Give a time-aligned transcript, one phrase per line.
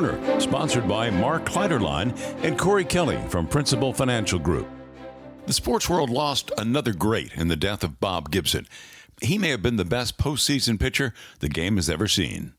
[0.00, 4.66] Corner, sponsored by Mark Kleiderline and Corey Kelly from Principal Financial Group.
[5.44, 8.66] The sports world lost another great in the death of Bob Gibson.
[9.20, 12.54] He may have been the best postseason pitcher the game has ever seen.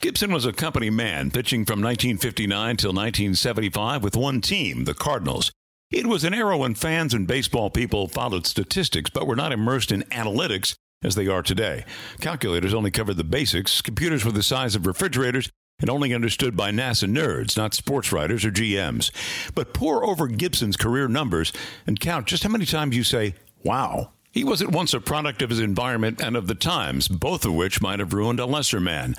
[0.00, 5.52] Gibson was a company man, pitching from 1959 till 1975 with one team, the Cardinals.
[5.90, 9.92] It was an era when fans and baseball people followed statistics but were not immersed
[9.92, 11.84] in analytics as they are today.
[12.20, 16.70] Calculators only covered the basics, computers were the size of refrigerators, and only understood by
[16.70, 19.10] NASA nerds, not sports writers or GMs.
[19.54, 21.52] But pour over Gibson's career numbers
[21.86, 24.12] and count just how many times you say, wow.
[24.36, 27.54] He was at once a product of his environment and of the times, both of
[27.54, 29.14] which might have ruined a lesser man.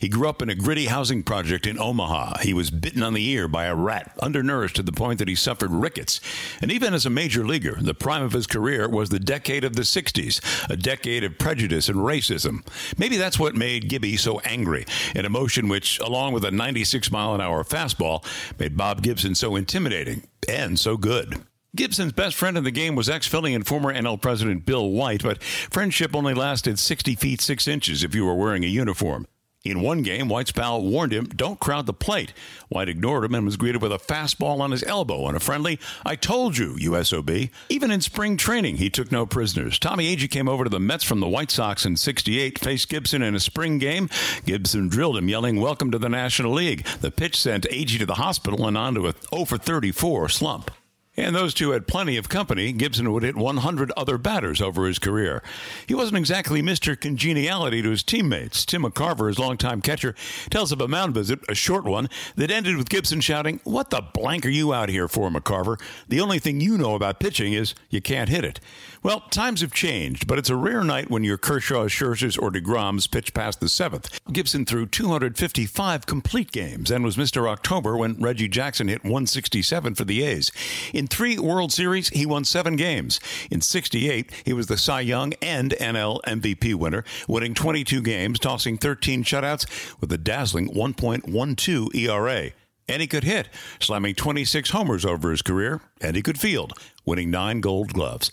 [0.00, 2.38] He grew up in a gritty housing project in Omaha.
[2.38, 5.34] He was bitten on the ear by a rat, undernourished to the point that he
[5.34, 6.22] suffered rickets.
[6.62, 9.76] And even as a major leaguer, the prime of his career was the decade of
[9.76, 10.40] the 60s,
[10.70, 12.66] a decade of prejudice and racism.
[12.96, 17.34] Maybe that's what made Gibby so angry, an emotion which, along with a 96 mile
[17.34, 18.24] an hour fastball,
[18.58, 21.42] made Bob Gibson so intimidating and so good.
[21.74, 25.22] Gibson's best friend in the game was ex Philly and former NL President Bill White,
[25.22, 29.26] but friendship only lasted 60 feet 6 inches if you were wearing a uniform.
[29.64, 32.34] In one game, White's pal warned him, don't crowd the plate.
[32.68, 35.80] White ignored him and was greeted with a fastball on his elbow and a friendly,
[36.04, 37.48] I told you, USOB.
[37.70, 39.78] Even in spring training, he took no prisoners.
[39.78, 43.22] Tommy Agee came over to the Mets from the White Sox in 68, faced Gibson
[43.22, 44.10] in a spring game.
[44.44, 46.84] Gibson drilled him, yelling, Welcome to the National League.
[47.00, 50.70] The pitch sent Agee to the hospital and onto a 0 for 34 slump.
[51.14, 52.72] And those two had plenty of company.
[52.72, 55.42] Gibson would hit 100 other batters over his career.
[55.86, 56.98] He wasn't exactly Mr.
[56.98, 58.64] Congeniality to his teammates.
[58.64, 60.14] Tim McCarver, his longtime catcher,
[60.48, 64.00] tells of a mound visit, a short one, that ended with Gibson shouting, What the
[64.00, 65.78] blank are you out here for, McCarver?
[66.08, 68.58] The only thing you know about pitching is you can't hit it.
[69.02, 73.10] Well, times have changed, but it's a rare night when your Kershaw, Scherzers, or DeGroms
[73.10, 74.18] pitch past the seventh.
[74.32, 77.48] Gibson threw 255 complete games and was Mr.
[77.48, 80.52] October when Reggie Jackson hit 167 for the A's.
[80.94, 83.20] In three World Series, he won seven games.
[83.50, 88.78] In 68, he was the Cy Young and NL MVP winner, winning 22 games, tossing
[88.78, 89.66] 13 shutouts
[90.00, 92.50] with a dazzling 1.12 ERA.
[92.88, 93.48] And he could hit,
[93.78, 96.72] slamming 26 homers over his career, and he could field,
[97.04, 98.30] winning nine gold gloves.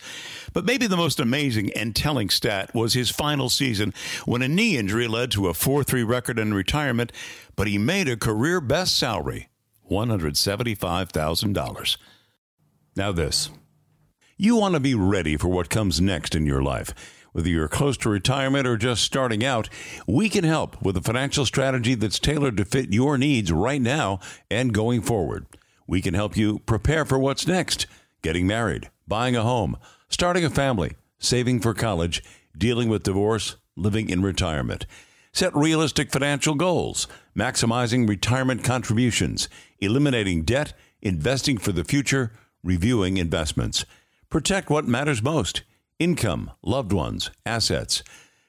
[0.52, 3.94] But maybe the most amazing and telling stat was his final season
[4.24, 7.12] when a knee injury led to a 4 3 record and retirement,
[7.54, 9.50] but he made a career best salary
[9.90, 11.96] $175,000.
[13.00, 13.48] Now, this.
[14.36, 16.92] You want to be ready for what comes next in your life.
[17.32, 19.70] Whether you're close to retirement or just starting out,
[20.06, 24.20] we can help with a financial strategy that's tailored to fit your needs right now
[24.50, 25.46] and going forward.
[25.86, 27.86] We can help you prepare for what's next
[28.20, 29.78] getting married, buying a home,
[30.10, 32.22] starting a family, saving for college,
[32.54, 34.84] dealing with divorce, living in retirement.
[35.32, 43.84] Set realistic financial goals, maximizing retirement contributions, eliminating debt, investing for the future, reviewing investments.
[44.28, 45.62] Protect what matters most
[45.98, 48.02] income, loved ones, assets.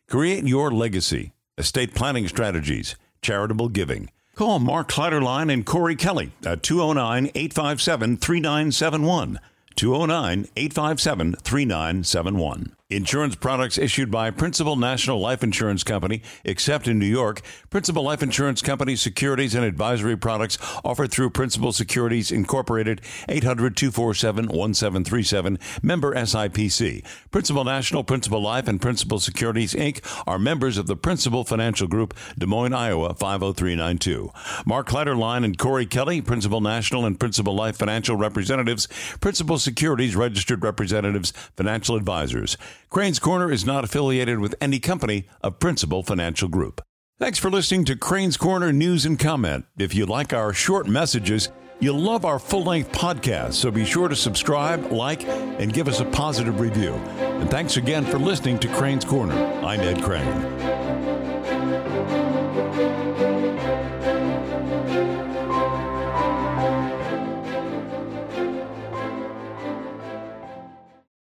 [0.07, 4.09] Create your legacy, estate planning strategies, charitable giving.
[4.35, 9.39] Call Mark Kleiderline and Corey Kelly at 209 857 3971.
[9.75, 12.75] 209 857 3971.
[12.91, 17.41] Insurance products issued by Principal National Life Insurance Company, except in New York.
[17.69, 24.47] Principal Life Insurance Company securities and advisory products offered through Principal Securities Incorporated, 800 247
[24.47, 27.05] 1737, member SIPC.
[27.31, 30.01] Principal National, Principal Life, and Principal Securities Inc.
[30.27, 34.31] are members of the Principal Financial Group, Des Moines, Iowa 50392.
[34.65, 38.89] Mark Kleiderline and Corey Kelly, Principal National and Principal Life Financial Representatives,
[39.21, 42.57] Principal Securities Registered Representatives, Financial Advisors.
[42.91, 46.81] Crane's Corner is not affiliated with any company of Principal Financial Group.
[47.19, 49.63] Thanks for listening to Crane's Corner News and Comment.
[49.77, 51.47] If you like our short messages,
[51.79, 56.01] you'll love our full length podcast, so be sure to subscribe, like, and give us
[56.01, 56.91] a positive review.
[56.91, 59.35] And thanks again for listening to Crane's Corner.
[59.63, 61.10] I'm Ed Crane.